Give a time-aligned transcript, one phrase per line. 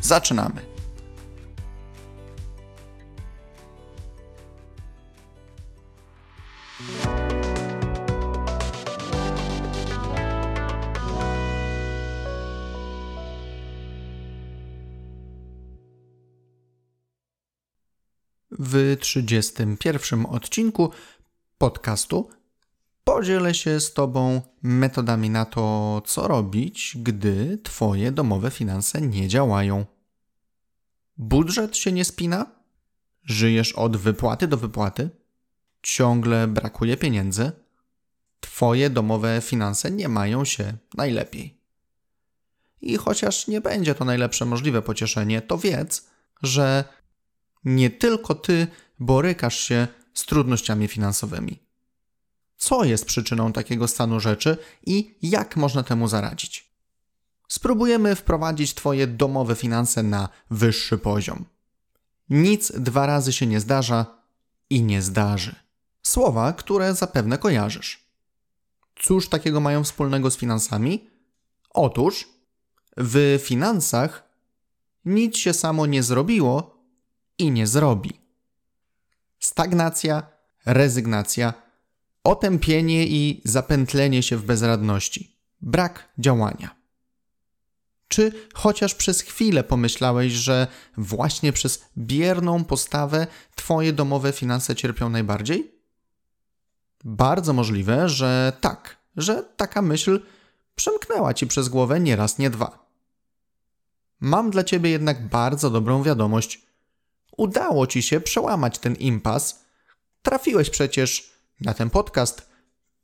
[0.00, 0.78] Zaczynamy.
[18.50, 20.90] W 31 odcinku
[21.58, 22.30] podcastu
[23.18, 29.86] podzielę się z Tobą metodami na to, co robić, gdy Twoje domowe finanse nie działają.
[31.16, 32.46] Budżet się nie spina?
[33.24, 35.10] Żyjesz od wypłaty do wypłaty?
[35.82, 37.52] Ciągle brakuje pieniędzy?
[38.40, 41.60] Twoje domowe finanse nie mają się najlepiej.
[42.80, 46.06] I chociaż nie będzie to najlepsze możliwe pocieszenie, to wiedz,
[46.42, 46.84] że
[47.64, 48.66] nie tylko ty
[48.98, 51.67] borykasz się z trudnościami finansowymi.
[52.58, 54.56] Co jest przyczyną takiego stanu rzeczy
[54.86, 56.68] i jak można temu zaradzić?
[57.48, 61.44] Spróbujemy wprowadzić Twoje domowe finanse na wyższy poziom.
[62.30, 64.06] Nic dwa razy się nie zdarza
[64.70, 65.54] i nie zdarzy.
[66.02, 68.04] Słowa, które zapewne kojarzysz.
[68.96, 71.10] Cóż takiego mają wspólnego z finansami?
[71.70, 72.28] Otóż
[72.96, 74.28] w finansach
[75.04, 76.78] nic się samo nie zrobiło
[77.38, 78.20] i nie zrobi.
[79.40, 80.22] Stagnacja,
[80.66, 81.54] rezygnacja,
[82.28, 86.76] otępienie i zapętlenie się w bezradności, brak działania.
[88.08, 90.66] Czy chociaż przez chwilę pomyślałeś, że
[90.96, 95.74] właśnie przez bierną postawę Twoje domowe finanse cierpią najbardziej?
[97.04, 100.20] Bardzo możliwe, że tak, że taka myśl
[100.74, 102.88] przemknęła Ci przez głowę nie raz, nie dwa.
[104.20, 106.62] Mam dla Ciebie jednak bardzo dobrą wiadomość.
[107.36, 109.64] Udało Ci się przełamać ten impas.
[110.22, 112.48] Trafiłeś przecież na ten podcast.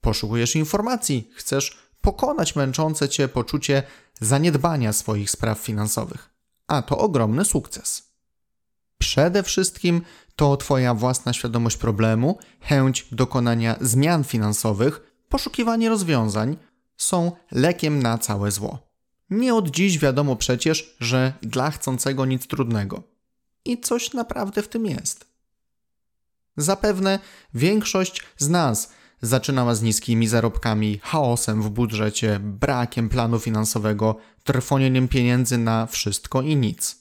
[0.00, 3.82] Poszukujesz informacji, chcesz pokonać męczące Cię poczucie
[4.20, 6.30] zaniedbania swoich spraw finansowych.
[6.66, 8.02] A to ogromny sukces.
[8.98, 10.02] Przede wszystkim
[10.36, 16.56] to Twoja własna świadomość problemu, chęć dokonania zmian finansowych, poszukiwanie rozwiązań
[16.96, 18.78] są lekiem na całe zło.
[19.30, 23.02] Nie od dziś wiadomo przecież, że dla chcącego nic trudnego.
[23.64, 25.33] I coś naprawdę w tym jest.
[26.56, 27.18] Zapewne
[27.54, 28.92] większość z nas
[29.22, 36.56] zaczynała z niskimi zarobkami, chaosem w budżecie, brakiem planu finansowego, trwonieniem pieniędzy na wszystko i
[36.56, 36.98] nic.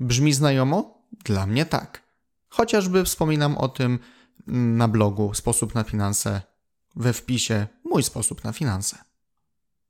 [0.00, 1.02] Brzmi znajomo?
[1.24, 2.02] Dla mnie tak.
[2.48, 3.98] Chociażby wspominam o tym
[4.46, 6.42] na blogu Sposób na finanse,
[6.96, 8.98] we wpisie Mój sposób na finanse.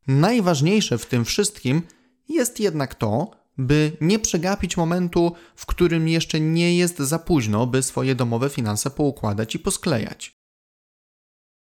[0.06, 1.82] Najważniejsze w tym wszystkim
[2.28, 7.82] jest jednak to, by nie przegapić momentu, w którym jeszcze nie jest za późno, by
[7.82, 10.36] swoje domowe finanse poukładać i posklejać.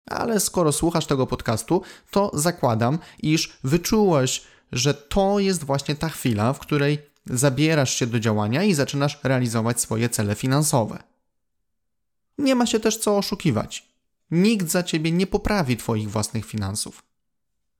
[0.07, 6.53] Ale skoro słuchasz tego podcastu, to zakładam, iż wyczułeś, że to jest właśnie ta chwila,
[6.53, 11.03] w której zabierasz się do działania i zaczynasz realizować swoje cele finansowe.
[12.39, 13.89] Nie ma się też co oszukiwać.
[14.31, 17.03] Nikt za ciebie nie poprawi Twoich własnych finansów.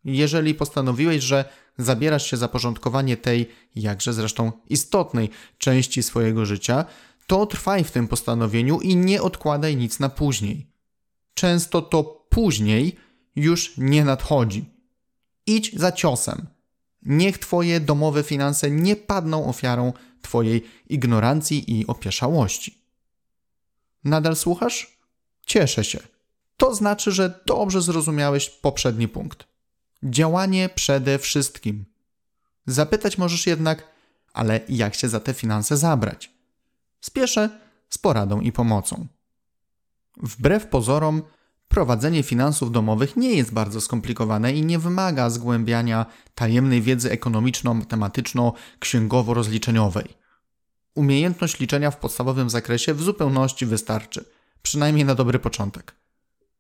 [0.05, 1.45] Jeżeli postanowiłeś, że
[1.79, 6.85] zabierasz się za porządkowanie tej, jakże zresztą istotnej części swojego życia,
[7.27, 10.67] to trwaj w tym postanowieniu i nie odkładaj nic na później.
[11.35, 12.97] Często to później
[13.37, 14.65] już nie nadchodzi.
[15.47, 16.47] Idź za ciosem.
[17.03, 19.93] Niech Twoje domowe finanse nie padną ofiarą
[20.23, 22.79] Twojej ignorancji i opieszałości.
[24.05, 24.99] Nadal słuchasz?
[25.47, 25.99] Cieszę się.
[26.57, 29.54] To znaczy, że dobrze zrozumiałeś poprzedni punkt.
[30.05, 31.85] Działanie przede wszystkim.
[32.67, 33.89] Zapytać możesz jednak,
[34.33, 36.33] ale jak się za te finanse zabrać?
[37.01, 37.61] Spieszę
[37.91, 39.07] z poradą i pomocą.
[40.17, 41.23] Wbrew pozorom,
[41.69, 50.09] prowadzenie finansów domowych nie jest bardzo skomplikowane i nie wymaga zgłębiania tajemnej wiedzy ekonomiczno-matematyczno-księgowo-rozliczeniowej.
[50.95, 54.25] Umiejętność liczenia w podstawowym zakresie w zupełności wystarczy,
[54.63, 55.95] przynajmniej na dobry początek.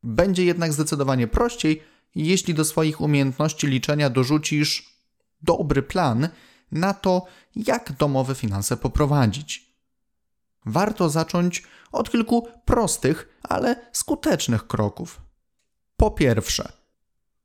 [0.02, 1.82] Będzie jednak zdecydowanie prościej,
[2.14, 5.00] jeśli do swoich umiejętności liczenia dorzucisz
[5.42, 6.28] dobry plan
[6.72, 7.26] na to,
[7.56, 9.74] jak domowe finanse poprowadzić.
[10.66, 11.62] Warto zacząć
[11.92, 15.20] od kilku prostych, ale skutecznych kroków.
[15.96, 16.72] Po pierwsze,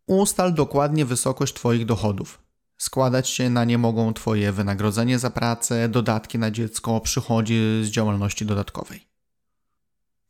[0.08, 2.40] ustal dokładnie wysokość Twoich dochodów.
[2.78, 8.46] Składać się na nie mogą Twoje wynagrodzenie za pracę, dodatki na dziecko, przychody z działalności
[8.46, 9.08] dodatkowej.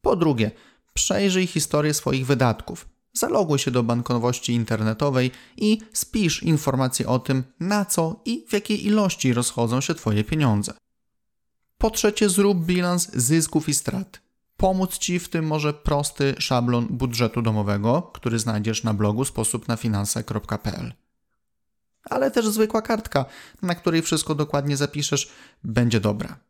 [0.01, 0.51] Po drugie,
[0.93, 2.89] przejrzyj historię swoich wydatków.
[3.13, 8.85] Zaloguj się do bankowości internetowej i spisz informacje o tym, na co i w jakiej
[8.85, 10.73] ilości rozchodzą się Twoje pieniądze.
[11.77, 14.21] Po trzecie, zrób bilans zysków i strat.
[14.57, 20.93] Pomóc Ci w tym może prosty szablon budżetu domowego, który znajdziesz na blogu sposobnafinanse.pl.
[22.09, 23.25] Ale też zwykła kartka,
[23.61, 25.31] na której wszystko dokładnie zapiszesz,
[25.63, 26.48] będzie dobra.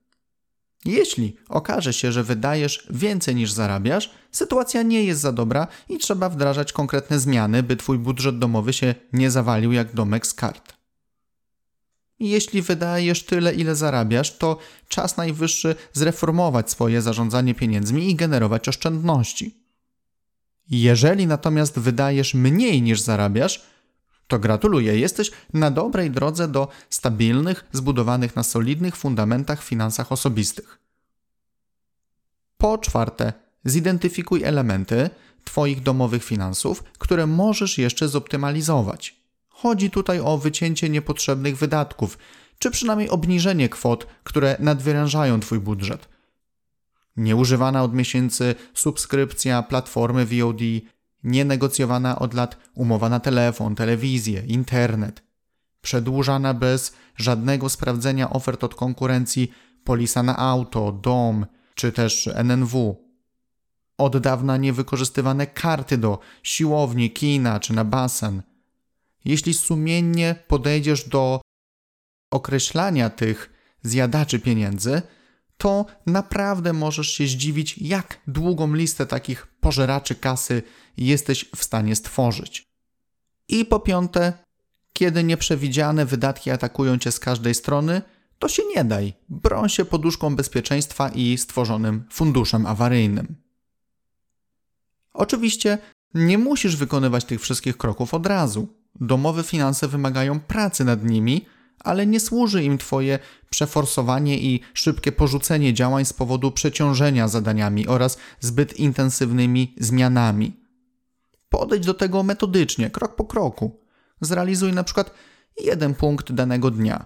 [0.86, 6.30] Jeśli okaże się, że wydajesz więcej niż zarabiasz, sytuacja nie jest za dobra i trzeba
[6.30, 10.74] wdrażać konkretne zmiany, by Twój budżet domowy się nie zawalił jak domek z kart.
[12.20, 19.56] Jeśli wydajesz tyle, ile zarabiasz, to czas najwyższy zreformować swoje zarządzanie pieniędzmi i generować oszczędności.
[20.70, 23.66] Jeżeli natomiast wydajesz mniej niż zarabiasz,
[24.30, 30.80] to gratuluję, jesteś na dobrej drodze do stabilnych, zbudowanych na solidnych fundamentach finansach osobistych.
[32.58, 33.34] Po czwarte,
[33.66, 35.10] zidentyfikuj elementy
[35.44, 39.16] Twoich domowych finansów, które możesz jeszcze zoptymalizować.
[39.50, 42.18] Chodzi tutaj o wycięcie niepotrzebnych wydatków,
[42.60, 46.10] czy przynajmniej obniżenie kwot, które nadwyrężają Twój budżet.
[47.18, 50.62] Nieużywana od miesięcy subskrypcja platformy VOD,
[51.24, 55.24] nienegocjowana od lat umowa na telefon, telewizję, internet,
[55.82, 59.52] przedłużana bez żadnego sprawdzenia ofert od konkurencji
[59.84, 61.46] polisa na auto, dom
[61.76, 63.06] czy też NNW.
[63.98, 68.42] Od dawna niewykorzystywane karty do siłowni, kina czy na basen.
[69.26, 71.42] Jeśli sumiennie podejdziesz do
[72.32, 75.02] określania tych zjadaczy pieniędzy,
[75.62, 80.64] to naprawdę możesz się zdziwić, jak długą listę takich pożeraczy kasy
[80.98, 82.68] jesteś w stanie stworzyć.
[83.48, 84.34] I po piąte,
[84.94, 88.02] kiedy nieprzewidziane wydatki atakują cię z każdej strony,
[88.40, 89.14] to się nie daj.
[89.30, 93.36] Broń się poduszką bezpieczeństwa i stworzonym funduszem awaryjnym.
[95.14, 95.78] Oczywiście
[96.14, 98.68] nie musisz wykonywać tych wszystkich kroków od razu.
[98.96, 101.46] Domowe finanse wymagają pracy nad nimi,
[101.80, 108.18] ale nie służy im Twoje przeforsowanie i szybkie porzucenie działań z powodu przeciążenia zadaniami oraz
[108.40, 110.60] zbyt intensywnymi zmianami.
[111.50, 113.80] Podejdź do tego metodycznie, krok po kroku.
[114.22, 115.14] Zrealizuj na przykład
[115.64, 117.06] jeden punkt danego dnia.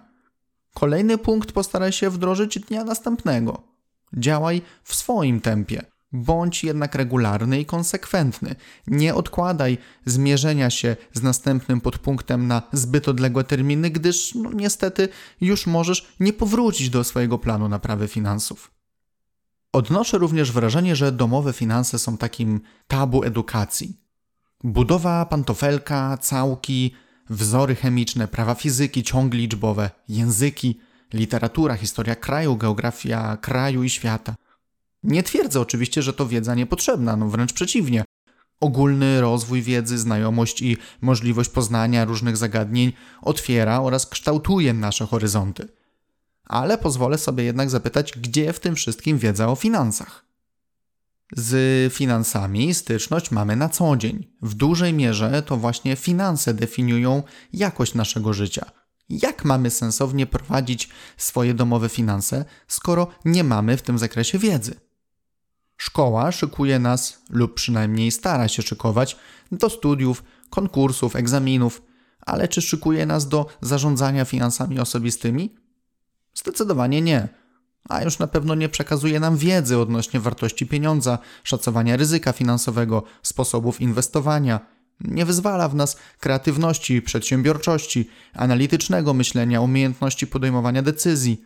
[0.74, 3.64] Kolejny punkt postaraj się wdrożyć dnia następnego.
[4.18, 5.93] Działaj w swoim tempie.
[6.14, 8.56] Bądź jednak regularny i konsekwentny.
[8.88, 15.10] Nie odkładaj zmierzenia się z następnym podpunktem na zbyt odległe terminy, gdyż no, niestety
[15.42, 18.72] już możesz nie powrócić do swojego planu naprawy finansów.
[19.72, 23.98] Odnoszę również wrażenie, że domowe finanse są takim tabu edukacji.
[24.64, 26.96] Budowa pantofelka, całki,
[27.30, 30.80] wzory chemiczne, prawa fizyki, ciągi liczbowe, języki,
[31.14, 34.36] literatura, historia kraju, geografia kraju i świata.
[35.04, 38.04] Nie twierdzę oczywiście, że to wiedza niepotrzebna, no wręcz przeciwnie.
[38.60, 45.68] Ogólny rozwój wiedzy, znajomość i możliwość poznania różnych zagadnień otwiera oraz kształtuje nasze horyzonty.
[46.46, 50.26] Ale pozwolę sobie jednak zapytać, gdzie w tym wszystkim wiedza o finansach?
[51.36, 54.28] Z finansami styczność mamy na co dzień.
[54.42, 58.72] W dużej mierze to właśnie finanse definiują jakość naszego życia.
[59.10, 64.76] Jak mamy sensownie prowadzić swoje domowe finanse, skoro nie mamy w tym zakresie wiedzy?
[65.84, 69.18] Szkoła szykuje nas, lub przynajmniej stara się szykować,
[69.52, 71.82] do studiów, konkursów, egzaminów,
[72.22, 75.56] ale czy szykuje nas do zarządzania finansami osobistymi?
[76.34, 77.28] Zdecydowanie nie.
[77.90, 83.82] A już na pewno nie przekazuje nam wiedzy odnośnie wartości pieniądza, szacowania ryzyka finansowego, sposobów
[83.82, 84.60] inwestowania.
[85.00, 91.44] Nie wyzwala w nas kreatywności, przedsiębiorczości, analitycznego myślenia, umiejętności podejmowania decyzji.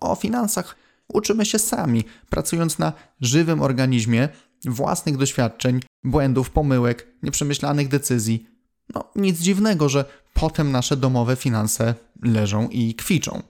[0.00, 0.76] O finansach
[1.12, 4.28] Uczymy się sami, pracując na żywym organizmie,
[4.64, 8.46] własnych doświadczeń, błędów, pomyłek, nieprzemyślanych decyzji.
[8.94, 13.42] No, nic dziwnego, że potem nasze domowe finanse leżą i kwiczą.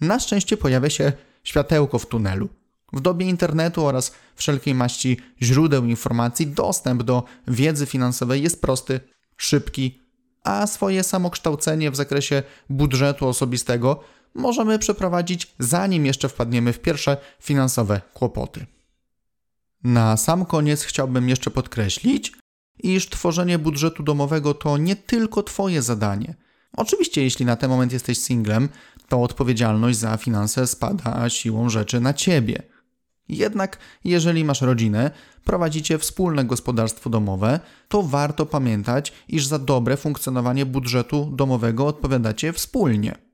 [0.00, 1.12] Na szczęście pojawia się
[1.44, 2.48] światełko w tunelu.
[2.92, 9.00] W dobie internetu oraz wszelkiej maści źródeł informacji dostęp do wiedzy finansowej jest prosty,
[9.36, 10.00] szybki,
[10.44, 14.00] a swoje samokształcenie w zakresie budżetu osobistego
[14.34, 18.66] możemy przeprowadzić, zanim jeszcze wpadniemy w pierwsze finansowe kłopoty.
[19.84, 22.32] Na sam koniec chciałbym jeszcze podkreślić,
[22.82, 26.34] iż tworzenie budżetu domowego to nie tylko Twoje zadanie.
[26.76, 28.68] Oczywiście, jeśli na ten moment jesteś singlem,
[29.08, 32.62] to odpowiedzialność za finanse spada siłą rzeczy na Ciebie.
[33.28, 35.10] Jednak jeżeli masz rodzinę,
[35.44, 43.29] prowadzicie wspólne gospodarstwo domowe, to warto pamiętać, iż za dobre funkcjonowanie budżetu domowego odpowiadacie wspólnie.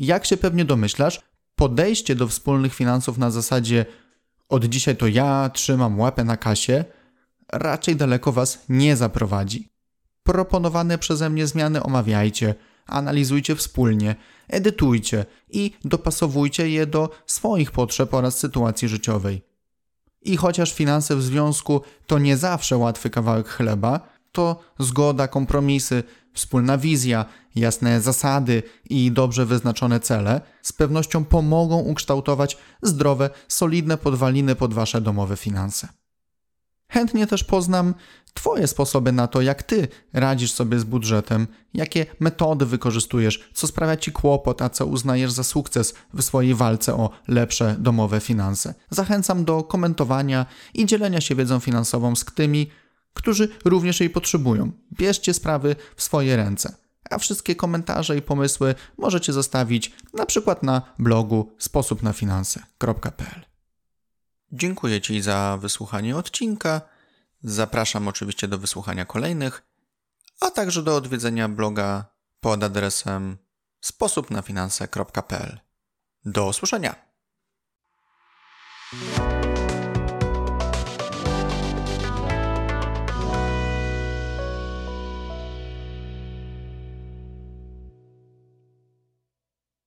[0.00, 1.20] Jak się pewnie domyślasz,
[1.56, 3.86] podejście do wspólnych finansów na zasadzie
[4.48, 6.84] od dzisiaj to ja trzymam łapę na kasie
[7.52, 9.68] raczej daleko Was nie zaprowadzi.
[10.22, 12.54] Proponowane przeze mnie zmiany omawiajcie,
[12.86, 14.16] analizujcie wspólnie,
[14.48, 19.42] edytujcie i dopasowujcie je do swoich potrzeb oraz sytuacji życiowej.
[20.22, 24.00] I chociaż finanse w związku to nie zawsze łatwy kawałek chleba,
[24.32, 26.02] to zgoda, kompromisy,
[26.32, 34.54] wspólna wizja, jasne zasady i dobrze wyznaczone cele z pewnością pomogą ukształtować zdrowe, solidne podwaliny
[34.54, 35.88] pod wasze domowe finanse.
[36.88, 37.94] Chętnie też poznam
[38.34, 43.96] Twoje sposoby na to, jak Ty radzisz sobie z budżetem, jakie metody wykorzystujesz, co sprawia
[43.96, 48.74] Ci kłopot, a co uznajesz za sukces w swojej walce o lepsze domowe finanse.
[48.90, 52.70] Zachęcam do komentowania i dzielenia się wiedzą finansową z tymi,
[53.14, 54.72] którzy również jej potrzebują.
[54.92, 56.76] Bierzcie sprawy w swoje ręce.
[57.10, 63.44] A wszystkie komentarze i pomysły możecie zostawić na przykład na blogu sposobnafinanse.pl.
[64.52, 66.80] Dziękuję Ci za wysłuchanie odcinka.
[67.42, 69.62] Zapraszam oczywiście do wysłuchania kolejnych,
[70.40, 72.04] a także do odwiedzenia bloga
[72.40, 73.38] pod adresem
[73.80, 75.60] sposobnafinanse.pl.
[76.24, 77.09] Do usłyszenia!